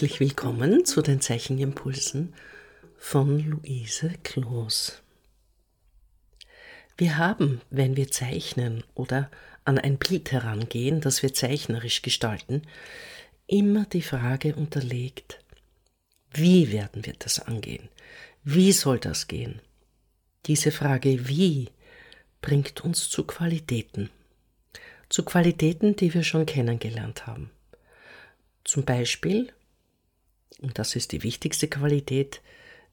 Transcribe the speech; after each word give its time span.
Herzlich 0.00 0.20
willkommen 0.20 0.86
zu 0.86 1.02
den 1.02 1.20
Zeichenimpulsen 1.20 2.32
von 2.96 3.38
Luise 3.38 4.14
Kloos. 4.22 5.02
Wir 6.96 7.18
haben, 7.18 7.60
wenn 7.68 7.98
wir 7.98 8.10
zeichnen 8.10 8.82
oder 8.94 9.30
an 9.66 9.78
ein 9.78 9.98
Bild 9.98 10.32
herangehen, 10.32 11.02
das 11.02 11.22
wir 11.22 11.34
zeichnerisch 11.34 12.00
gestalten, 12.00 12.62
immer 13.46 13.84
die 13.84 14.00
Frage 14.00 14.54
unterlegt, 14.54 15.44
wie 16.32 16.72
werden 16.72 17.04
wir 17.04 17.16
das 17.18 17.38
angehen? 17.38 17.90
Wie 18.42 18.72
soll 18.72 19.00
das 19.00 19.28
gehen? 19.28 19.60
Diese 20.46 20.72
Frage 20.72 21.28
wie 21.28 21.68
bringt 22.40 22.80
uns 22.80 23.10
zu 23.10 23.24
Qualitäten. 23.24 24.08
Zu 25.10 25.26
Qualitäten, 25.26 25.94
die 25.94 26.14
wir 26.14 26.22
schon 26.22 26.46
kennengelernt 26.46 27.26
haben. 27.26 27.50
Zum 28.64 28.86
Beispiel 28.86 29.52
und 30.60 30.78
das 30.78 30.96
ist 30.96 31.12
die 31.12 31.22
wichtigste 31.22 31.68
Qualität, 31.68 32.42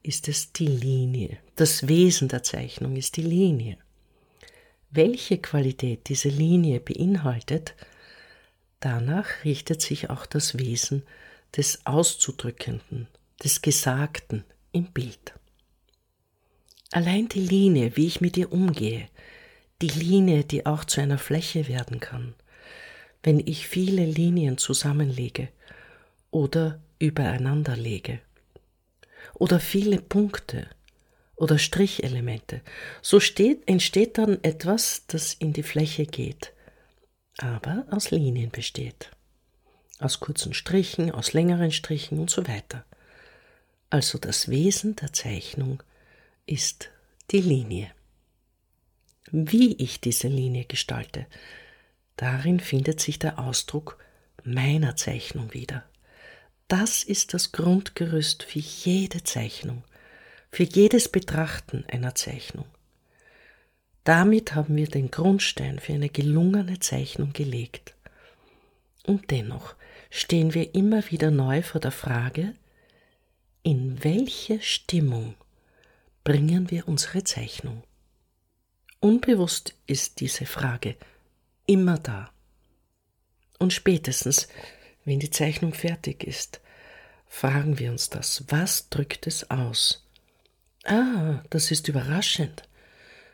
ist 0.02 0.28
es 0.28 0.52
die 0.52 0.66
Linie. 0.66 1.38
Das 1.56 1.88
Wesen 1.88 2.28
der 2.28 2.42
Zeichnung 2.42 2.96
ist 2.96 3.16
die 3.16 3.22
Linie. 3.22 3.78
Welche 4.90 5.38
Qualität 5.38 6.08
diese 6.08 6.28
Linie 6.28 6.80
beinhaltet, 6.80 7.74
danach 8.80 9.44
richtet 9.44 9.82
sich 9.82 10.08
auch 10.08 10.24
das 10.24 10.58
Wesen 10.58 11.02
des 11.56 11.84
Auszudrückenden, 11.84 13.08
des 13.42 13.60
Gesagten 13.60 14.44
im 14.72 14.84
Bild. 14.92 15.34
Allein 16.90 17.28
die 17.28 17.40
Linie, 17.40 17.96
wie 17.96 18.06
ich 18.06 18.20
mit 18.20 18.36
ihr 18.36 18.50
umgehe, 18.50 19.08
die 19.82 19.88
Linie, 19.88 20.44
die 20.44 20.64
auch 20.64 20.84
zu 20.84 21.00
einer 21.00 21.18
Fläche 21.18 21.68
werden 21.68 22.00
kann, 22.00 22.34
wenn 23.22 23.40
ich 23.40 23.68
viele 23.68 24.04
Linien 24.04 24.56
zusammenlege 24.56 25.48
oder 26.30 26.80
übereinander 26.98 27.76
lege. 27.76 28.20
Oder 29.34 29.60
viele 29.60 30.00
Punkte 30.00 30.68
oder 31.38 31.58
Strichelemente. 31.58 32.62
So 33.00 33.20
steht, 33.20 33.68
entsteht 33.68 34.18
dann 34.18 34.42
etwas, 34.42 35.04
das 35.06 35.34
in 35.34 35.52
die 35.52 35.62
Fläche 35.62 36.04
geht, 36.06 36.52
aber 37.38 37.86
aus 37.90 38.10
Linien 38.10 38.50
besteht. 38.50 39.10
Aus 40.00 40.20
kurzen 40.20 40.54
Strichen, 40.54 41.10
aus 41.10 41.32
längeren 41.32 41.72
Strichen 41.72 42.18
und 42.18 42.30
so 42.30 42.46
weiter. 42.46 42.84
Also 43.90 44.18
das 44.18 44.48
Wesen 44.48 44.96
der 44.96 45.12
Zeichnung 45.12 45.82
ist 46.46 46.90
die 47.30 47.40
Linie. 47.40 47.90
Wie 49.30 49.74
ich 49.76 50.00
diese 50.00 50.28
Linie 50.28 50.64
gestalte, 50.64 51.26
darin 52.16 52.60
findet 52.60 53.00
sich 53.00 53.18
der 53.18 53.38
Ausdruck 53.38 53.98
meiner 54.44 54.96
Zeichnung 54.96 55.52
wieder. 55.52 55.84
Das 56.68 57.02
ist 57.02 57.32
das 57.32 57.52
Grundgerüst 57.52 58.42
für 58.42 58.58
jede 58.58 59.24
Zeichnung, 59.24 59.84
für 60.50 60.64
jedes 60.64 61.08
Betrachten 61.08 61.84
einer 61.90 62.14
Zeichnung. 62.14 62.66
Damit 64.04 64.54
haben 64.54 64.76
wir 64.76 64.86
den 64.86 65.10
Grundstein 65.10 65.78
für 65.78 65.94
eine 65.94 66.10
gelungene 66.10 66.78
Zeichnung 66.78 67.32
gelegt. 67.32 67.94
Und 69.04 69.30
dennoch 69.30 69.74
stehen 70.10 70.52
wir 70.52 70.74
immer 70.74 71.10
wieder 71.10 71.30
neu 71.30 71.62
vor 71.62 71.80
der 71.80 71.90
Frage, 71.90 72.54
in 73.62 74.04
welche 74.04 74.60
Stimmung 74.60 75.34
bringen 76.24 76.70
wir 76.70 76.86
unsere 76.86 77.24
Zeichnung? 77.24 77.82
Unbewusst 79.00 79.74
ist 79.86 80.20
diese 80.20 80.44
Frage 80.44 80.96
immer 81.66 81.98
da. 81.98 82.30
Und 83.58 83.72
spätestens, 83.72 84.48
wenn 85.08 85.20
die 85.20 85.30
Zeichnung 85.30 85.72
fertig 85.72 86.22
ist, 86.22 86.60
fragen 87.26 87.78
wir 87.78 87.90
uns 87.90 88.10
das. 88.10 88.44
Was 88.48 88.90
drückt 88.90 89.26
es 89.26 89.50
aus? 89.50 90.06
Ah, 90.84 91.42
das 91.50 91.70
ist 91.70 91.88
überraschend. 91.88 92.62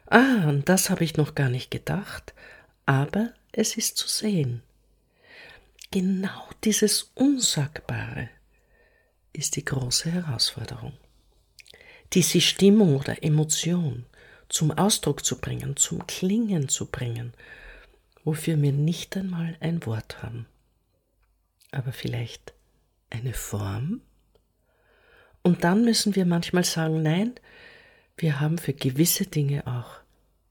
Ah, 0.07 0.49
an 0.49 0.65
das 0.65 0.89
habe 0.89 1.03
ich 1.03 1.17
noch 1.17 1.35
gar 1.35 1.49
nicht 1.49 1.71
gedacht, 1.71 2.33
aber 2.87 3.33
es 3.53 3.77
ist 3.77 3.97
zu 3.97 4.07
sehen. 4.07 4.63
Genau 5.91 6.49
dieses 6.63 7.11
Unsagbare 7.15 8.29
ist 9.33 9.57
die 9.57 9.65
große 9.65 10.11
Herausforderung. 10.13 10.93
Diese 12.13 12.41
Stimmung 12.41 12.97
oder 12.97 13.23
Emotion 13.23 14.07
zum 14.49 14.71
Ausdruck 14.71 15.25
zu 15.25 15.41
bringen, 15.41 15.77
zum 15.77 16.07
Klingen 16.07 16.69
zu 16.69 16.87
bringen, 16.87 17.33
wofür 18.23 18.61
wir 18.61 18.73
nicht 18.73 19.17
einmal 19.17 19.57
ein 19.61 19.85
Wort 19.87 20.23
haben 20.23 20.47
aber 21.75 21.93
vielleicht 21.93 22.55
eine 23.11 23.35
Form? 23.35 24.01
Und 25.43 25.65
dann 25.65 25.85
müssen 25.85 26.17
wir 26.17 26.25
manchmal 26.25 26.65
sagen, 26.65 27.03
nein, 27.03 27.35
wir 28.17 28.41
haben 28.41 28.59
für 28.59 28.73
gewisse 28.73 29.27
Dinge 29.27 29.67
auch 29.67 30.01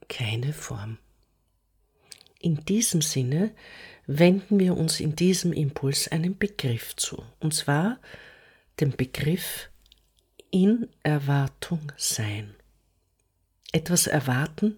keine 0.09 0.53
Form. 0.53 0.97
In 2.39 2.63
diesem 2.66 3.01
Sinne 3.01 3.51
wenden 4.06 4.59
wir 4.59 4.78
uns 4.78 5.00
in 5.00 5.16
diesem 5.16 5.53
Impuls 5.53 6.09
einen 6.09 6.38
Begriff 6.38 6.95
zu, 6.95 7.23
und 7.40 7.53
zwar 7.53 8.00
den 8.79 8.91
Begriff 8.95 9.69
in 10.51 10.90
Erwartung 11.03 11.91
sein. 11.97 12.53
Etwas 13.72 14.07
erwarten, 14.07 14.78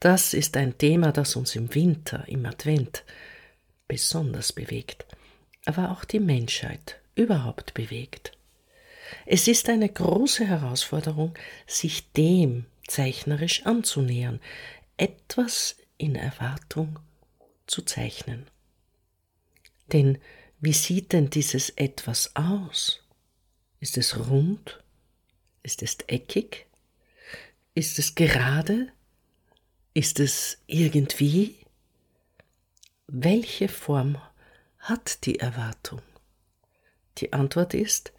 das 0.00 0.34
ist 0.34 0.56
ein 0.56 0.78
Thema, 0.78 1.12
das 1.12 1.36
uns 1.36 1.54
im 1.54 1.72
Winter, 1.74 2.26
im 2.26 2.46
Advent 2.46 3.04
besonders 3.86 4.52
bewegt 4.52 5.07
aber 5.68 5.90
auch 5.90 6.04
die 6.04 6.18
Menschheit 6.18 6.98
überhaupt 7.14 7.74
bewegt. 7.74 8.32
Es 9.26 9.46
ist 9.48 9.68
eine 9.68 9.88
große 9.88 10.46
Herausforderung, 10.46 11.34
sich 11.66 12.10
dem 12.12 12.64
zeichnerisch 12.86 13.66
anzunähern, 13.66 14.40
etwas 14.96 15.76
in 15.98 16.16
Erwartung 16.16 16.98
zu 17.66 17.82
zeichnen. 17.82 18.46
Denn 19.92 20.16
wie 20.58 20.72
sieht 20.72 21.12
denn 21.12 21.28
dieses 21.28 21.68
etwas 21.70 22.34
aus? 22.34 23.02
Ist 23.78 23.98
es 23.98 24.18
rund? 24.30 24.82
Ist 25.62 25.82
es 25.82 25.98
eckig? 26.06 26.66
Ist 27.74 27.98
es 27.98 28.14
gerade? 28.14 28.90
Ist 29.92 30.18
es 30.18 30.62
irgendwie? 30.66 31.56
Welche 33.06 33.68
Form 33.68 34.18
hat 34.78 35.26
die 35.26 35.38
Erwartung? 35.40 36.02
Die 37.18 37.32
Antwort 37.32 37.74
ist, 37.74 38.12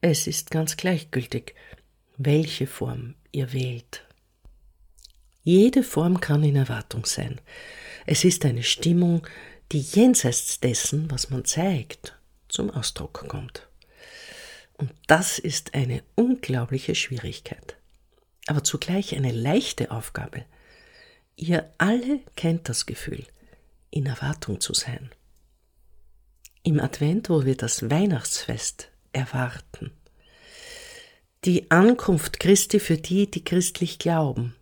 es 0.00 0.26
ist 0.26 0.50
ganz 0.50 0.76
gleichgültig, 0.76 1.54
welche 2.18 2.66
Form 2.66 3.14
ihr 3.32 3.52
wählt. 3.52 4.04
Jede 5.42 5.82
Form 5.82 6.20
kann 6.20 6.42
in 6.42 6.56
Erwartung 6.56 7.06
sein. 7.06 7.40
Es 8.04 8.24
ist 8.24 8.44
eine 8.44 8.62
Stimmung, 8.62 9.26
die 9.72 9.80
jenseits 9.80 10.60
dessen, 10.60 11.10
was 11.10 11.30
man 11.30 11.44
zeigt, 11.44 12.18
zum 12.48 12.70
Ausdruck 12.70 13.26
kommt. 13.28 13.68
Und 14.74 14.92
das 15.06 15.38
ist 15.38 15.74
eine 15.74 16.02
unglaubliche 16.14 16.94
Schwierigkeit, 16.94 17.76
aber 18.46 18.62
zugleich 18.62 19.16
eine 19.16 19.32
leichte 19.32 19.90
Aufgabe. 19.90 20.44
Ihr 21.36 21.72
alle 21.78 22.20
kennt 22.36 22.68
das 22.68 22.86
Gefühl, 22.86 23.24
in 23.90 24.06
Erwartung 24.06 24.60
zu 24.60 24.74
sein 24.74 25.10
im 26.66 26.80
Advent, 26.80 27.30
wo 27.30 27.44
wir 27.44 27.56
das 27.56 27.90
Weihnachtsfest 27.90 28.88
erwarten. 29.12 29.92
Die 31.44 31.70
Ankunft 31.70 32.40
Christi 32.40 32.80
für 32.80 32.96
die, 32.96 33.30
die 33.30 33.44
christlich 33.44 34.00
glauben. 34.00 34.56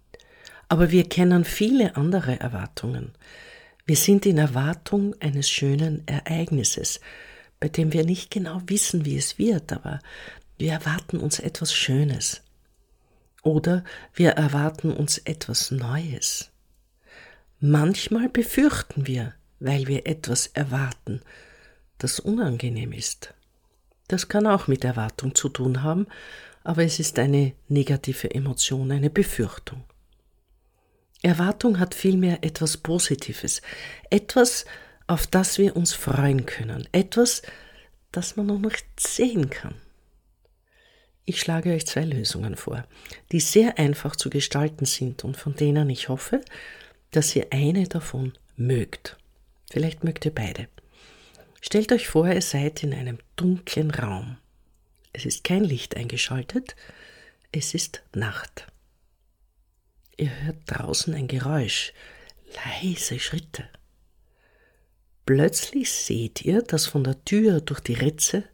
Aber 0.68 0.90
wir 0.90 1.08
kennen 1.08 1.44
viele 1.44 1.96
andere 1.96 2.38
Erwartungen. 2.38 3.12
Wir 3.86 3.96
sind 3.96 4.26
in 4.26 4.36
Erwartung 4.36 5.14
eines 5.20 5.48
schönen 5.48 6.06
Ereignisses, 6.06 7.00
bei 7.58 7.68
dem 7.68 7.94
wir 7.94 8.04
nicht 8.04 8.30
genau 8.30 8.60
wissen, 8.66 9.06
wie 9.06 9.16
es 9.16 9.38
wird, 9.38 9.72
aber 9.72 10.00
wir 10.58 10.72
erwarten 10.72 11.18
uns 11.18 11.38
etwas 11.38 11.72
Schönes. 11.72 12.42
Oder 13.42 13.82
wir 14.12 14.32
erwarten 14.32 14.92
uns 14.92 15.16
etwas 15.18 15.70
Neues. 15.70 16.50
Manchmal 17.60 18.28
befürchten 18.28 19.06
wir, 19.06 19.32
weil 19.58 19.86
wir 19.86 20.06
etwas 20.06 20.48
erwarten, 20.48 21.22
das 21.98 22.20
unangenehm 22.20 22.92
ist. 22.92 23.34
Das 24.08 24.28
kann 24.28 24.46
auch 24.46 24.66
mit 24.66 24.84
Erwartung 24.84 25.34
zu 25.34 25.48
tun 25.48 25.82
haben, 25.82 26.06
aber 26.62 26.84
es 26.84 26.98
ist 26.98 27.18
eine 27.18 27.52
negative 27.68 28.34
Emotion, 28.34 28.90
eine 28.92 29.10
Befürchtung. 29.10 29.84
Erwartung 31.22 31.78
hat 31.78 31.94
vielmehr 31.94 32.44
etwas 32.44 32.76
Positives, 32.76 33.62
etwas, 34.10 34.66
auf 35.06 35.26
das 35.26 35.58
wir 35.58 35.76
uns 35.76 35.94
freuen 35.94 36.44
können, 36.44 36.86
etwas, 36.92 37.42
das 38.12 38.36
man 38.36 38.46
noch 38.46 38.58
nicht 38.58 38.84
sehen 38.98 39.48
kann. 39.50 39.74
Ich 41.26 41.40
schlage 41.40 41.72
euch 41.72 41.86
zwei 41.86 42.04
Lösungen 42.04 42.56
vor, 42.56 42.84
die 43.32 43.40
sehr 43.40 43.78
einfach 43.78 44.16
zu 44.16 44.28
gestalten 44.28 44.84
sind 44.84 45.24
und 45.24 45.38
von 45.38 45.54
denen 45.54 45.88
ich 45.88 46.10
hoffe, 46.10 46.42
dass 47.10 47.34
ihr 47.34 47.46
eine 47.50 47.88
davon 47.88 48.34
mögt. 48.56 49.16
Vielleicht 49.70 50.04
mögt 50.04 50.26
ihr 50.26 50.34
beide. 50.34 50.68
Stellt 51.66 51.92
euch 51.92 52.08
vor, 52.08 52.28
ihr 52.28 52.42
seid 52.42 52.82
in 52.82 52.92
einem 52.92 53.16
dunklen 53.36 53.90
Raum. 53.90 54.36
Es 55.14 55.24
ist 55.24 55.44
kein 55.44 55.64
Licht 55.64 55.96
eingeschaltet, 55.96 56.76
es 57.52 57.72
ist 57.72 58.02
Nacht. 58.14 58.66
Ihr 60.18 60.30
hört 60.42 60.58
draußen 60.66 61.14
ein 61.14 61.26
Geräusch, 61.26 61.94
leise 62.66 63.18
Schritte. 63.18 63.66
Plötzlich 65.24 65.90
seht 65.90 66.42
ihr, 66.42 66.60
dass 66.60 66.84
von 66.84 67.02
der 67.02 67.24
Tür 67.24 67.62
durch 67.62 67.80
die 67.80 67.94
Ritze 67.94 68.44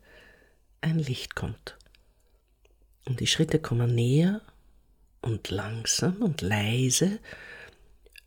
ein 0.81 1.01
Licht 1.01 1.35
kommt. 1.35 1.77
Und 3.07 3.19
die 3.19 3.27
Schritte 3.27 3.59
kommen 3.59 3.93
näher 3.93 4.41
und 5.21 5.51
langsam 5.51 6.23
und 6.23 6.43
leise 6.43 7.19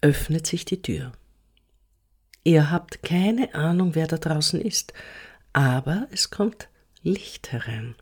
öffnet 0.01 0.45
sich 0.45 0.65
die 0.65 0.81
Tür. 0.81 1.13
Ihr 2.43 2.71
habt 2.71 3.03
keine 3.03 3.53
Ahnung, 3.55 3.95
wer 3.95 4.07
da 4.07 4.17
draußen 4.17 4.59
ist, 4.59 4.93
aber 5.53 6.07
es 6.11 6.29
kommt 6.29 6.67
Licht 7.01 7.51
herein. 7.51 7.95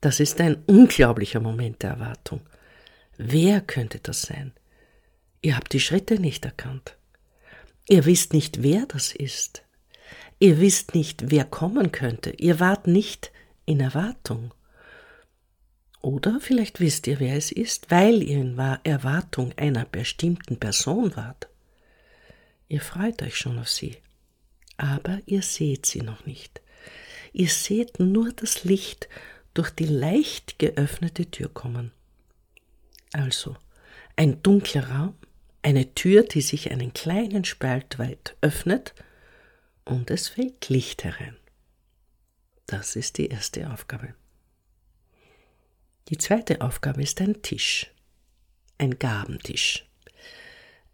Das 0.00 0.20
ist 0.20 0.40
ein 0.40 0.62
unglaublicher 0.66 1.40
Moment 1.40 1.82
der 1.82 1.90
Erwartung. 1.90 2.40
Wer 3.16 3.60
könnte 3.60 3.98
das 3.98 4.22
sein? 4.22 4.52
Ihr 5.42 5.56
habt 5.56 5.72
die 5.72 5.80
Schritte 5.80 6.20
nicht 6.20 6.44
erkannt. 6.44 6.96
Ihr 7.88 8.04
wisst 8.04 8.32
nicht, 8.32 8.62
wer 8.62 8.86
das 8.86 9.12
ist. 9.12 9.64
Ihr 10.38 10.60
wisst 10.60 10.94
nicht, 10.94 11.30
wer 11.30 11.44
kommen 11.44 11.90
könnte. 11.90 12.30
Ihr 12.30 12.60
wart 12.60 12.86
nicht 12.86 13.32
in 13.64 13.80
Erwartung. 13.80 14.54
Oder 16.00 16.38
vielleicht 16.40 16.78
wisst 16.78 17.08
ihr, 17.08 17.18
wer 17.18 17.34
es 17.34 17.50
ist, 17.50 17.90
weil 17.90 18.22
ihr 18.22 18.38
in 18.38 18.58
Erwartung 18.84 19.52
einer 19.56 19.84
bestimmten 19.84 20.58
Person 20.60 21.16
wart. 21.16 21.48
Ihr 22.68 22.80
freut 22.80 23.22
euch 23.22 23.36
schon 23.36 23.58
auf 23.58 23.68
sie, 23.68 23.96
aber 24.76 25.20
ihr 25.26 25.42
seht 25.42 25.86
sie 25.86 26.02
noch 26.02 26.26
nicht. 26.26 26.60
Ihr 27.32 27.48
seht 27.48 27.98
nur 27.98 28.32
das 28.32 28.64
Licht 28.64 29.08
durch 29.54 29.70
die 29.70 29.86
leicht 29.86 30.58
geöffnete 30.58 31.30
Tür 31.30 31.48
kommen. 31.48 31.92
Also 33.12 33.56
ein 34.16 34.42
dunkler 34.42 34.88
Raum, 34.90 35.14
eine 35.62 35.94
Tür, 35.94 36.22
die 36.24 36.40
sich 36.40 36.70
einen 36.70 36.92
kleinen 36.92 37.44
Spalt 37.44 37.98
weit 37.98 38.36
öffnet, 38.40 38.94
und 39.84 40.10
es 40.10 40.28
fällt 40.28 40.68
Licht 40.68 41.04
herein. 41.04 41.36
Das 42.66 42.96
ist 42.96 43.16
die 43.16 43.28
erste 43.28 43.70
Aufgabe. 43.72 44.14
Die 46.08 46.18
zweite 46.18 46.60
Aufgabe 46.60 47.02
ist 47.02 47.20
ein 47.22 47.40
Tisch, 47.42 47.90
ein 48.76 48.98
Gabentisch. 48.98 49.87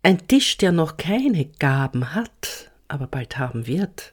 Ein 0.05 0.29
Tisch, 0.29 0.59
der 0.59 0.71
noch 0.71 0.99
keine 0.99 1.47
Gaben 1.47 2.15
hat, 2.15 2.71
aber 2.89 3.07
bald 3.07 3.39
haben 3.39 3.67
wird. 3.67 4.13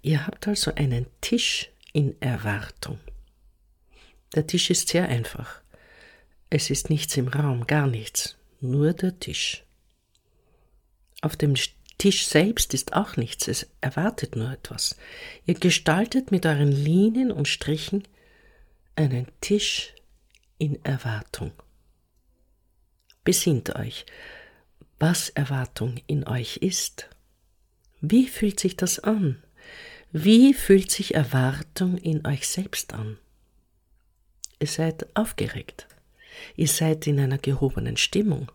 Ihr 0.00 0.24
habt 0.24 0.46
also 0.46 0.72
einen 0.76 1.06
Tisch 1.20 1.70
in 1.92 2.14
Erwartung. 2.22 3.00
Der 4.36 4.46
Tisch 4.46 4.70
ist 4.70 4.86
sehr 4.86 5.08
einfach. 5.08 5.60
Es 6.50 6.70
ist 6.70 6.88
nichts 6.88 7.16
im 7.16 7.26
Raum, 7.26 7.66
gar 7.66 7.88
nichts, 7.88 8.36
nur 8.60 8.92
der 8.92 9.18
Tisch. 9.18 9.64
Auf 11.20 11.34
dem 11.34 11.54
Tisch 11.98 12.28
selbst 12.28 12.72
ist 12.72 12.92
auch 12.92 13.16
nichts, 13.16 13.48
es 13.48 13.68
erwartet 13.80 14.36
nur 14.36 14.52
etwas. 14.52 14.96
Ihr 15.46 15.54
gestaltet 15.54 16.30
mit 16.30 16.46
euren 16.46 16.70
Linien 16.70 17.32
und 17.32 17.48
Strichen 17.48 18.06
einen 18.94 19.26
Tisch 19.40 19.94
in 20.58 20.84
Erwartung. 20.84 21.50
Besinnt 23.24 23.74
euch, 23.74 24.06
was 24.98 25.28
Erwartung 25.30 25.96
in 26.06 26.26
euch 26.26 26.58
ist. 26.58 27.08
Wie 28.00 28.28
fühlt 28.28 28.60
sich 28.60 28.76
das 28.76 28.98
an? 28.98 29.42
Wie 30.12 30.54
fühlt 30.54 30.90
sich 30.90 31.14
Erwartung 31.14 31.98
in 31.98 32.26
euch 32.26 32.48
selbst 32.48 32.94
an? 32.94 33.18
Ihr 34.58 34.68
seid 34.68 35.14
aufgeregt. 35.14 35.86
Ihr 36.54 36.68
seid 36.68 37.06
in 37.06 37.20
einer 37.20 37.38
gehobenen 37.38 37.96
Stimmung. 37.96 38.50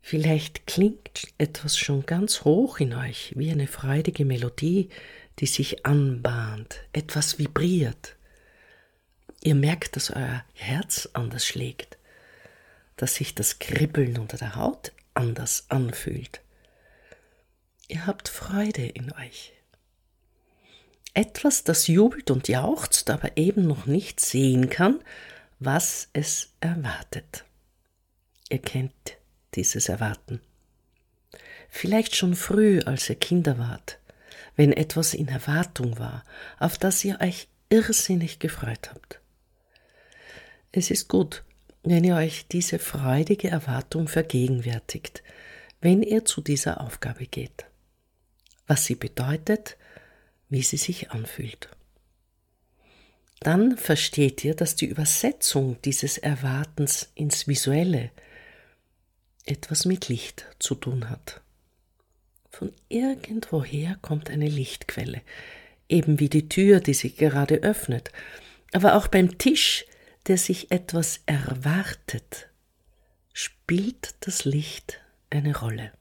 Vielleicht 0.00 0.66
klingt 0.66 1.28
etwas 1.38 1.78
schon 1.78 2.04
ganz 2.06 2.44
hoch 2.44 2.80
in 2.80 2.92
euch, 2.92 3.32
wie 3.36 3.50
eine 3.50 3.66
freudige 3.66 4.24
Melodie, 4.24 4.90
die 5.38 5.46
sich 5.46 5.86
anbahnt, 5.86 6.80
etwas 6.92 7.38
vibriert. 7.38 8.16
Ihr 9.42 9.54
merkt, 9.54 9.96
dass 9.96 10.10
euer 10.10 10.44
Herz 10.54 11.08
anders 11.12 11.46
schlägt, 11.46 11.98
dass 12.96 13.14
sich 13.14 13.34
das 13.34 13.58
Kribbeln 13.58 14.18
unter 14.18 14.36
der 14.36 14.56
Haut 14.56 14.92
anders 15.14 15.66
anfühlt. 15.68 16.40
Ihr 17.88 18.06
habt 18.06 18.28
Freude 18.28 18.86
in 18.86 19.12
euch. 19.12 19.52
Etwas, 21.12 21.62
das 21.62 21.86
jubelt 21.86 22.30
und 22.30 22.48
jauchzt, 22.48 23.08
aber 23.10 23.36
eben 23.36 23.66
noch 23.66 23.86
nicht 23.86 24.20
sehen 24.20 24.68
kann, 24.68 25.00
was 25.60 26.08
es 26.12 26.50
erwartet. 26.60 27.44
Ihr 28.48 28.58
kennt 28.58 29.16
dieses 29.54 29.88
Erwarten. 29.88 30.40
Vielleicht 31.68 32.16
schon 32.16 32.34
früh, 32.34 32.80
als 32.80 33.08
ihr 33.08 33.16
Kinder 33.16 33.58
wart, 33.58 33.98
wenn 34.56 34.72
etwas 34.72 35.14
in 35.14 35.28
Erwartung 35.28 35.98
war, 35.98 36.24
auf 36.58 36.78
das 36.78 37.04
ihr 37.04 37.20
euch 37.20 37.48
irrsinnig 37.68 38.38
gefreut 38.38 38.90
habt. 38.90 39.20
Es 40.72 40.90
ist 40.90 41.08
gut, 41.08 41.44
wenn 41.84 42.02
ihr 42.02 42.16
euch 42.16 42.48
diese 42.48 42.78
freudige 42.78 43.48
Erwartung 43.48 44.08
vergegenwärtigt, 44.08 45.22
wenn 45.80 46.02
ihr 46.02 46.24
zu 46.24 46.40
dieser 46.40 46.80
Aufgabe 46.80 47.26
geht. 47.26 47.66
Was 48.66 48.86
sie 48.86 48.94
bedeutet, 48.94 49.76
wie 50.48 50.62
sie 50.62 50.78
sich 50.78 51.10
anfühlt. 51.10 51.68
Dann 53.40 53.76
versteht 53.76 54.42
ihr, 54.44 54.54
dass 54.54 54.76
die 54.76 54.86
Übersetzung 54.86 55.76
dieses 55.84 56.16
Erwartens 56.16 57.10
ins 57.14 57.46
Visuelle 57.46 58.10
etwas 59.44 59.84
mit 59.84 60.08
Licht 60.08 60.46
zu 60.58 60.74
tun 60.74 61.10
hat. 61.10 61.42
Von 62.48 62.72
irgendwoher 62.88 63.98
kommt 64.00 64.30
eine 64.30 64.48
Lichtquelle, 64.48 65.20
eben 65.90 66.18
wie 66.18 66.30
die 66.30 66.48
Tür, 66.48 66.80
die 66.80 66.94
sich 66.94 67.18
gerade 67.18 67.56
öffnet, 67.56 68.10
aber 68.72 68.94
auch 68.94 69.08
beim 69.08 69.36
Tisch 69.36 69.84
der 70.26 70.38
sich 70.38 70.70
etwas 70.70 71.20
erwartet, 71.26 72.48
spielt 73.32 74.14
das 74.20 74.44
Licht 74.44 75.00
eine 75.30 75.56
Rolle. 75.56 75.92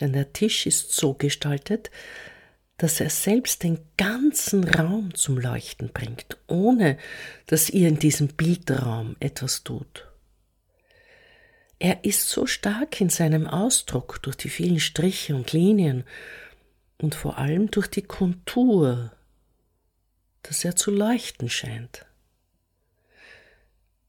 Denn 0.00 0.12
der 0.12 0.32
Tisch 0.32 0.66
ist 0.66 0.92
so 0.92 1.14
gestaltet, 1.14 1.90
dass 2.76 3.00
er 3.00 3.10
selbst 3.10 3.62
den 3.62 3.78
ganzen 3.96 4.64
Raum 4.64 5.14
zum 5.14 5.38
Leuchten 5.38 5.92
bringt, 5.92 6.36
ohne 6.48 6.98
dass 7.46 7.70
ihr 7.70 7.88
in 7.88 7.98
diesem 7.98 8.28
Bildraum 8.28 9.16
etwas 9.20 9.62
tut. 9.62 10.08
Er 11.78 12.04
ist 12.04 12.28
so 12.28 12.46
stark 12.46 13.00
in 13.00 13.10
seinem 13.10 13.46
Ausdruck 13.46 14.22
durch 14.22 14.36
die 14.36 14.48
vielen 14.48 14.80
Striche 14.80 15.36
und 15.36 15.52
Linien 15.52 16.04
und 16.98 17.14
vor 17.14 17.38
allem 17.38 17.70
durch 17.70 17.88
die 17.88 18.02
Kontur, 18.02 19.12
dass 20.42 20.64
er 20.64 20.76
zu 20.76 20.90
leuchten 20.90 21.48
scheint. 21.48 22.06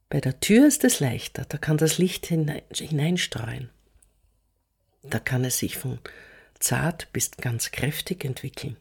Bei 0.09 0.21
der 0.21 0.39
Tür 0.39 0.67
ist 0.67 0.83
es 0.83 0.99
leichter, 0.99 1.45
da 1.45 1.57
kann 1.57 1.77
das 1.77 1.97
Licht 1.97 2.27
hineinstreuen. 2.27 3.69
Da 5.03 5.19
kann 5.19 5.43
es 5.45 5.57
sich 5.59 5.77
von 5.77 5.99
zart 6.59 7.11
bis 7.13 7.31
ganz 7.31 7.71
kräftig 7.71 8.23
entwickeln. 8.25 8.77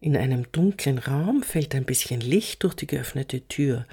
In 0.00 0.16
einem 0.16 0.50
dunklen 0.50 0.98
Raum 0.98 1.42
fällt 1.42 1.74
ein 1.74 1.84
bisschen 1.84 2.20
Licht 2.20 2.62
durch 2.62 2.74
die 2.74 2.86
geöffnete 2.86 3.46
Tür. 3.48 3.86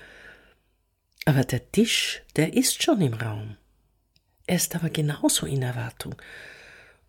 Aber 1.26 1.44
der 1.44 1.72
Tisch, 1.72 2.22
der 2.38 2.54
ist 2.54 2.82
schon 2.82 3.02
im 3.02 3.14
Raum. 3.14 3.58
Er 4.46 4.56
ist 4.56 4.76
aber 4.76 4.90
genauso 4.90 5.46
in 5.46 5.62
Erwartung. 5.62 6.16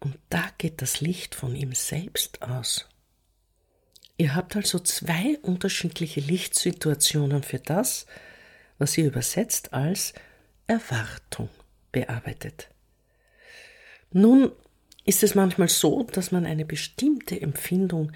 Und 0.00 0.18
da 0.30 0.50
geht 0.58 0.82
das 0.82 1.00
Licht 1.00 1.36
von 1.36 1.54
ihm 1.54 1.72
selbst 1.74 2.42
aus. 2.42 2.88
Ihr 4.16 4.34
habt 4.34 4.56
also 4.56 4.80
zwei 4.80 5.38
unterschiedliche 5.42 6.20
Lichtsituationen 6.20 7.44
für 7.44 7.60
das, 7.60 8.06
was 8.78 8.92
sie 8.92 9.02
übersetzt 9.02 9.72
als 9.72 10.14
Erwartung 10.66 11.48
bearbeitet. 11.92 12.68
Nun 14.12 14.52
ist 15.04 15.22
es 15.22 15.34
manchmal 15.34 15.68
so, 15.68 16.02
dass 16.04 16.32
man 16.32 16.46
eine 16.46 16.64
bestimmte 16.64 17.40
Empfindung 17.40 18.12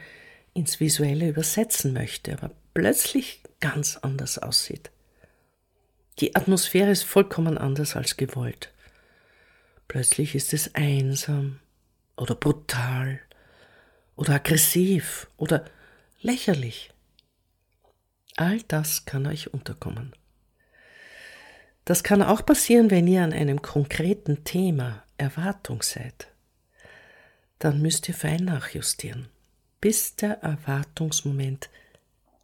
ins 0.55 0.81
Visuelle 0.81 1.29
übersetzen 1.29 1.93
möchte, 1.93 2.33
aber 2.35 2.51
plötzlich 2.75 3.43
ganz 3.61 3.97
anders 3.97 4.39
aussieht. 4.39 4.91
Die 6.19 6.37
Atmosphäre 6.37 6.91
ist 6.91 7.05
vollkommen 7.05 7.57
anders 7.57 7.97
als 7.97 8.17
gewollt. 8.17 8.71
Plötzlich 9.89 10.35
ist 10.35 10.53
es 10.53 10.75
einsam 10.75 11.61
oder 12.17 12.35
brutal 12.35 13.21
oder 14.17 14.35
aggressiv 14.35 15.29
oder 15.37 15.65
lächerlich. 16.21 16.91
All 18.37 18.61
das 18.69 19.05
kann 19.05 19.27
euch 19.27 19.53
unterkommen. 19.53 20.13
Das 21.85 22.05
kann 22.05 22.23
auch 22.23 22.47
passieren, 22.47 22.91
wenn 22.91 23.07
ihr 23.07 23.23
an 23.23 23.33
einem 23.33 23.61
konkreten 23.63 24.45
Thema 24.45 25.03
Erwartung 25.19 25.83
seid. 25.83 26.29
dann 27.59 27.81
müsst 27.81 28.09
ihr 28.09 28.15
fein 28.15 28.45
nachjustieren, 28.45 29.29
bis 29.81 30.17
der 30.17 30.43
Erwartungsmoment 30.43 31.71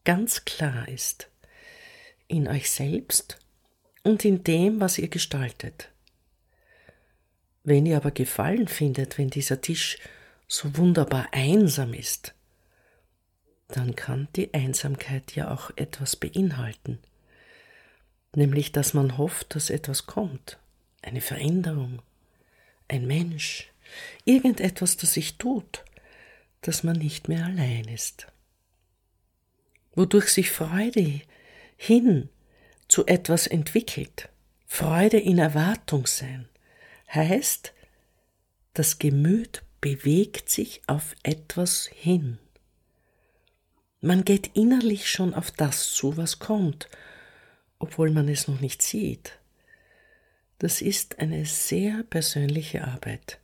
ganz 0.04 0.44
klar 0.44 0.86
ist. 0.86 1.28
In 2.28 2.46
euch 2.46 2.70
selbst 2.70 3.36
und 4.04 4.24
in 4.24 4.44
dem, 4.44 4.80
was 4.80 4.96
ihr 4.96 5.08
gestaltet. 5.08 5.90
Wenn 7.64 7.84
ihr 7.84 7.96
aber 7.96 8.12
Gefallen 8.12 8.68
findet, 8.68 9.18
wenn 9.18 9.28
dieser 9.28 9.60
Tisch 9.60 9.98
so 10.46 10.76
wunderbar 10.76 11.26
einsam 11.32 11.94
ist, 11.94 12.32
dann 13.66 13.96
kann 13.96 14.28
die 14.36 14.54
Einsamkeit 14.54 15.34
ja 15.34 15.50
auch 15.50 15.72
etwas 15.74 16.14
beinhalten, 16.14 17.00
nämlich 18.34 18.72
dass 18.72 18.94
man 18.94 19.18
hofft, 19.18 19.54
dass 19.54 19.70
etwas 19.70 20.06
kommt, 20.06 20.58
eine 21.02 21.20
Veränderung, 21.20 22.02
ein 22.88 23.06
Mensch, 23.06 23.70
irgendetwas, 24.24 24.96
das 24.96 25.14
sich 25.14 25.38
tut, 25.38 25.84
dass 26.60 26.82
man 26.82 26.96
nicht 26.96 27.28
mehr 27.28 27.46
allein 27.46 27.84
ist, 27.84 28.26
wodurch 29.94 30.28
sich 30.28 30.50
Freude 30.50 31.20
hin 31.76 32.28
zu 32.88 33.06
etwas 33.06 33.46
entwickelt, 33.46 34.28
Freude 34.66 35.18
in 35.18 35.38
Erwartung 35.38 36.06
sein, 36.06 36.48
heißt, 37.12 37.72
das 38.74 38.98
Gemüt 38.98 39.62
bewegt 39.80 40.50
sich 40.50 40.82
auf 40.86 41.14
etwas 41.22 41.86
hin. 41.86 42.38
Man 44.00 44.24
geht 44.24 44.56
innerlich 44.56 45.10
schon 45.10 45.34
auf 45.34 45.50
das 45.50 45.92
zu, 45.92 46.16
was 46.16 46.38
kommt, 46.38 46.88
obwohl 47.78 48.10
man 48.10 48.28
es 48.28 48.48
noch 48.48 48.60
nicht 48.60 48.82
sieht. 48.82 49.38
Das 50.58 50.82
ist 50.82 51.18
eine 51.20 51.46
sehr 51.46 52.02
persönliche 52.04 52.84
Arbeit. 52.84 53.38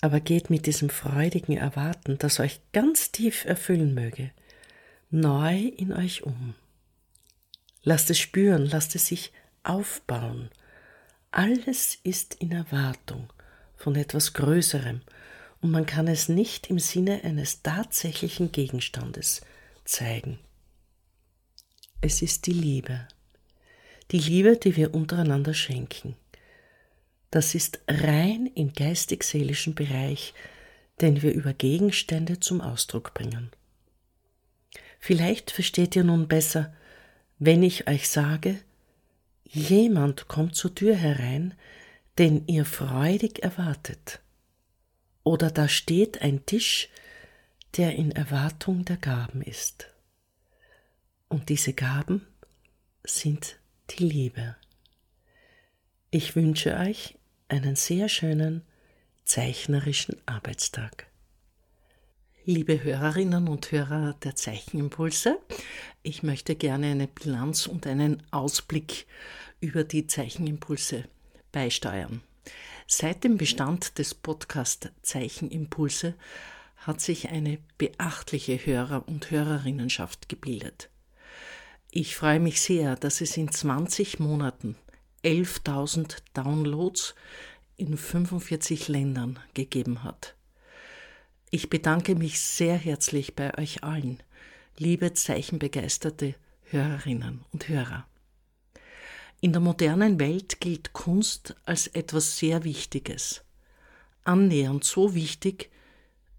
Aber 0.00 0.20
geht 0.20 0.50
mit 0.50 0.66
diesem 0.66 0.90
freudigen 0.90 1.56
Erwarten, 1.56 2.18
das 2.18 2.40
euch 2.40 2.60
ganz 2.72 3.12
tief 3.12 3.44
erfüllen 3.44 3.94
möge, 3.94 4.30
neu 5.10 5.58
in 5.58 5.92
euch 5.92 6.24
um. 6.24 6.54
Lasst 7.82 8.10
es 8.10 8.18
spüren, 8.18 8.66
lasst 8.66 8.94
es 8.94 9.06
sich 9.06 9.32
aufbauen. 9.64 10.50
Alles 11.30 11.98
ist 12.02 12.34
in 12.34 12.52
Erwartung 12.52 13.32
von 13.76 13.96
etwas 13.96 14.32
Größerem, 14.34 15.00
und 15.60 15.70
man 15.70 15.86
kann 15.86 16.08
es 16.08 16.28
nicht 16.28 16.70
im 16.70 16.80
Sinne 16.80 17.22
eines 17.22 17.62
tatsächlichen 17.62 18.50
Gegenstandes 18.50 19.42
zeigen. 19.84 20.40
Es 22.04 22.20
ist 22.20 22.46
die 22.46 22.52
Liebe, 22.52 23.06
die 24.10 24.18
Liebe, 24.18 24.56
die 24.56 24.74
wir 24.74 24.92
untereinander 24.92 25.54
schenken. 25.54 26.16
Das 27.30 27.54
ist 27.54 27.78
rein 27.86 28.50
im 28.56 28.72
geistig-seelischen 28.72 29.76
Bereich, 29.76 30.34
den 31.00 31.22
wir 31.22 31.32
über 31.32 31.52
Gegenstände 31.52 32.40
zum 32.40 32.60
Ausdruck 32.60 33.14
bringen. 33.14 33.52
Vielleicht 34.98 35.52
versteht 35.52 35.94
ihr 35.94 36.02
nun 36.02 36.26
besser, 36.26 36.74
wenn 37.38 37.62
ich 37.62 37.86
euch 37.88 38.08
sage, 38.08 38.58
jemand 39.44 40.26
kommt 40.26 40.56
zur 40.56 40.74
Tür 40.74 40.96
herein, 40.96 41.54
den 42.18 42.48
ihr 42.48 42.64
freudig 42.64 43.44
erwartet. 43.44 44.18
Oder 45.22 45.52
da 45.52 45.68
steht 45.68 46.20
ein 46.20 46.44
Tisch, 46.46 46.88
der 47.76 47.94
in 47.94 48.10
Erwartung 48.10 48.84
der 48.84 48.96
Gaben 48.96 49.40
ist. 49.40 49.91
Und 51.32 51.48
diese 51.48 51.72
Gaben 51.72 52.26
sind 53.04 53.58
die 53.88 54.04
Liebe. 54.04 54.54
Ich 56.10 56.36
wünsche 56.36 56.76
euch 56.76 57.16
einen 57.48 57.74
sehr 57.74 58.10
schönen 58.10 58.60
zeichnerischen 59.24 60.18
Arbeitstag. 60.26 61.06
Liebe 62.44 62.84
Hörerinnen 62.84 63.48
und 63.48 63.72
Hörer 63.72 64.14
der 64.22 64.36
Zeichenimpulse, 64.36 65.38
ich 66.02 66.22
möchte 66.22 66.54
gerne 66.54 66.88
eine 66.88 67.08
Bilanz 67.08 67.66
und 67.66 67.86
einen 67.86 68.22
Ausblick 68.30 69.06
über 69.58 69.84
die 69.84 70.06
Zeichenimpulse 70.06 71.04
beisteuern. 71.50 72.20
Seit 72.86 73.24
dem 73.24 73.38
Bestand 73.38 73.96
des 73.96 74.12
Podcast 74.12 74.92
Zeichenimpulse 75.00 76.12
hat 76.76 77.00
sich 77.00 77.30
eine 77.30 77.56
beachtliche 77.78 78.58
Hörer- 78.66 79.08
und 79.08 79.30
Hörerinnenschaft 79.30 80.28
gebildet. 80.28 80.90
Ich 81.94 82.16
freue 82.16 82.40
mich 82.40 82.62
sehr, 82.62 82.96
dass 82.96 83.20
es 83.20 83.36
in 83.36 83.52
20 83.52 84.18
Monaten 84.18 84.76
11.000 85.24 86.22
Downloads 86.32 87.14
in 87.76 87.98
45 87.98 88.88
Ländern 88.88 89.38
gegeben 89.52 90.02
hat. 90.02 90.34
Ich 91.50 91.68
bedanke 91.68 92.14
mich 92.14 92.40
sehr 92.40 92.78
herzlich 92.78 93.36
bei 93.36 93.58
euch 93.58 93.84
allen, 93.84 94.22
liebe 94.78 95.12
zeichenbegeisterte 95.12 96.34
Hörerinnen 96.70 97.44
und 97.52 97.68
Hörer. 97.68 98.06
In 99.42 99.52
der 99.52 99.60
modernen 99.60 100.18
Welt 100.18 100.62
gilt 100.62 100.94
Kunst 100.94 101.56
als 101.66 101.88
etwas 101.88 102.38
sehr 102.38 102.64
Wichtiges, 102.64 103.44
annähernd 104.24 104.84
so 104.84 105.14
wichtig 105.14 105.70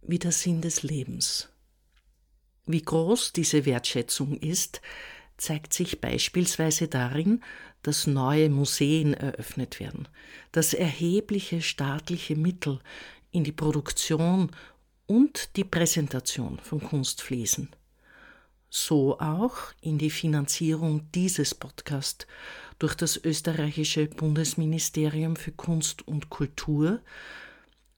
wie 0.02 0.18
der 0.18 0.32
Sinn 0.32 0.62
des 0.62 0.82
Lebens. 0.82 1.50
Wie 2.66 2.82
groß 2.82 3.34
diese 3.34 3.66
Wertschätzung 3.68 4.40
ist, 4.40 4.82
zeigt 5.38 5.74
sich 5.74 6.02
beispielsweise 6.02 6.88
darin, 6.88 7.44
dass 7.82 8.08
neue 8.08 8.50
Museen 8.50 9.14
eröffnet 9.14 9.80
werden, 9.80 10.08
dass 10.52 10.74
erhebliche 10.74 11.62
staatliche 11.62 12.36
Mittel 12.36 12.80
in 13.32 13.44
die 13.44 13.52
Produktion 13.52 14.52
und 15.06 15.56
die 15.58 15.66
Präsentation 15.66 16.60
von 16.60 16.82
Kunst 16.82 17.22
fließen. 17.22 17.70
So 18.70 19.20
auch 19.20 19.58
in 19.82 19.98
die 19.98 20.10
Finanzierung 20.10 21.12
dieses 21.12 21.54
Podcasts 21.54 22.26
durch 22.80 22.96
das 22.96 23.18
österreichische 23.18 24.08
Bundesministerium 24.08 25.36
für 25.36 25.52
Kunst 25.52 26.08
und 26.08 26.30
Kultur 26.30 27.02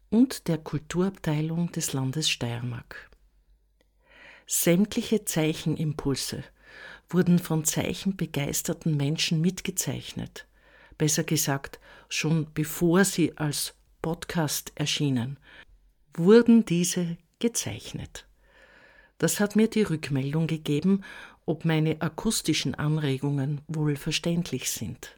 und 0.10 0.48
der 0.48 0.58
Kulturabteilung 0.58 1.72
des 1.72 1.94
Landes 1.94 2.30
Steiermark. 2.30 3.10
Sämtliche 4.48 5.26
Zeichenimpulse 5.26 6.44
wurden 7.10 7.40
von 7.40 7.66
zeichenbegeisterten 7.66 8.96
Menschen 8.98 9.42
mitgezeichnet, 9.42 10.48
besser 10.98 11.24
gesagt 11.24 11.80
schon 12.10 12.48
bevor 12.54 13.06
sie 13.06 13.38
als 13.38 13.74
Podcast 14.02 14.72
erschienen, 14.76 15.38
wurden 16.14 16.66
diese 16.66 17.18
gezeichnet. 17.40 18.26
Das 19.18 19.40
hat 19.40 19.56
mir 19.56 19.70
die 19.70 19.84
Rückmeldung 19.84 20.48
gegeben 20.48 21.04
ob 21.46 21.64
meine 21.64 22.02
akustischen 22.02 22.76
Anregungen 22.76 23.62
wohl 23.68 23.96
verständlich 23.96 24.72
sind. 24.72 25.16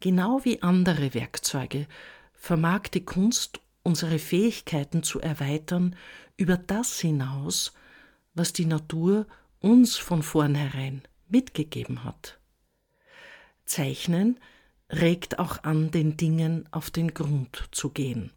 Genau 0.00 0.40
wie 0.44 0.62
andere 0.62 1.12
Werkzeuge 1.14 1.86
vermag 2.32 2.88
die 2.94 3.04
Kunst 3.04 3.60
unsere 3.82 4.18
Fähigkeiten 4.18 5.02
zu 5.02 5.20
erweitern 5.20 5.94
über 6.36 6.56
das 6.56 7.00
hinaus, 7.00 7.74
was 8.34 8.52
die 8.52 8.64
Natur 8.64 9.26
uns 9.60 9.96
von 9.96 10.22
vornherein 10.22 11.02
mitgegeben 11.28 12.04
hat. 12.04 12.38
Zeichnen 13.64 14.40
regt 14.90 15.38
auch 15.38 15.62
an, 15.62 15.90
den 15.90 16.16
Dingen 16.16 16.68
auf 16.72 16.90
den 16.90 17.14
Grund 17.14 17.68
zu 17.70 17.90
gehen. 17.90 18.32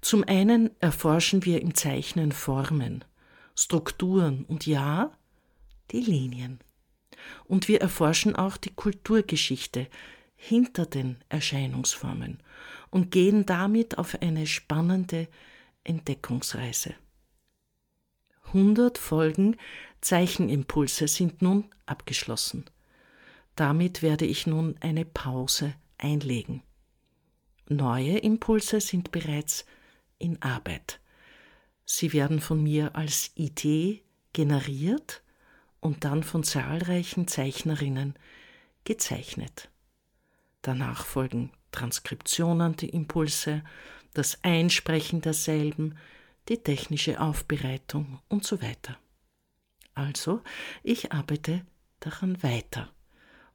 Zum 0.00 0.24
einen 0.24 0.70
erforschen 0.80 1.44
wir 1.44 1.62
im 1.62 1.74
Zeichnen 1.74 2.32
Formen, 2.32 3.04
Strukturen 3.54 4.44
und 4.44 4.66
ja, 4.66 5.12
die 5.90 6.00
Linien. 6.00 6.58
Und 7.44 7.68
wir 7.68 7.80
erforschen 7.80 8.36
auch 8.36 8.56
die 8.56 8.74
Kulturgeschichte 8.74 9.88
hinter 10.36 10.84
den 10.84 11.16
Erscheinungsformen 11.30 12.42
und 12.90 13.10
gehen 13.10 13.46
damit 13.46 13.96
auf 13.96 14.20
eine 14.20 14.46
spannende 14.46 15.28
Entdeckungsreise. 15.84 16.94
100 18.48 18.98
Folgen 18.98 19.56
Zeichenimpulse 20.04 21.08
sind 21.08 21.40
nun 21.40 21.70
abgeschlossen. 21.86 22.66
Damit 23.56 24.02
werde 24.02 24.26
ich 24.26 24.46
nun 24.46 24.76
eine 24.80 25.06
Pause 25.06 25.74
einlegen. 25.96 26.62
Neue 27.70 28.18
Impulse 28.18 28.82
sind 28.82 29.12
bereits 29.12 29.64
in 30.18 30.42
Arbeit. 30.42 31.00
Sie 31.86 32.12
werden 32.12 32.42
von 32.42 32.62
mir 32.62 32.94
als 32.94 33.30
Idee 33.34 34.02
generiert 34.34 35.22
und 35.80 36.04
dann 36.04 36.22
von 36.22 36.44
zahlreichen 36.44 37.26
Zeichnerinnen 37.26 38.14
gezeichnet. 38.84 39.70
Danach 40.60 41.06
folgen 41.06 41.50
Transkriptionen 41.72 42.76
der 42.76 42.92
Impulse, 42.92 43.64
das 44.12 44.44
Einsprechen 44.44 45.22
derselben, 45.22 45.96
die 46.50 46.58
technische 46.58 47.20
Aufbereitung 47.20 48.20
und 48.28 48.44
so 48.44 48.60
weiter. 48.60 48.98
Also, 49.94 50.42
ich 50.82 51.12
arbeite 51.12 51.64
daran 52.00 52.42
weiter 52.42 52.92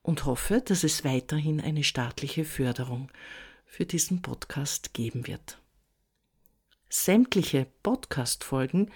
und 0.02 0.26
hoffe, 0.26 0.62
dass 0.62 0.84
es 0.84 1.04
weiterhin 1.04 1.62
eine 1.62 1.84
staatliche 1.84 2.46
Förderung 2.46 3.12
für 3.66 3.86
diesen 3.86 4.22
Podcast 4.22 4.94
geben 4.94 5.28
wird. 5.28 5.60
Sämtliche 6.90 7.68
Podcast-Folgen 7.84 8.90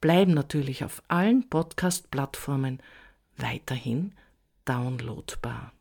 bleiben 0.00 0.32
natürlich 0.32 0.84
auf 0.84 1.02
allen 1.08 1.48
Podcast-Plattformen 1.48 2.80
weiterhin 3.36 4.14
downloadbar. 4.64 5.72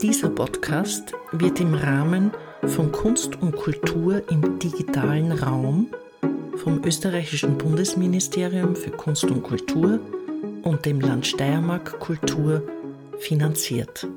Dieser 0.00 0.30
Podcast 0.30 1.14
wird 1.32 1.58
im 1.58 1.74
Rahmen 1.74 2.30
von 2.64 2.92
Kunst 2.92 3.34
und 3.42 3.56
Kultur 3.56 4.22
im 4.30 4.60
digitalen 4.60 5.32
Raum 5.32 5.88
vom 6.58 6.80
österreichischen 6.84 7.58
Bundesministerium 7.58 8.76
für 8.76 8.92
Kunst 8.92 9.24
und 9.24 9.42
Kultur 9.42 9.98
und 10.66 10.84
dem 10.84 11.00
Land 11.00 11.26
Steiermark 11.28 12.00
Kultur 12.00 12.62
finanziert. 13.20 14.08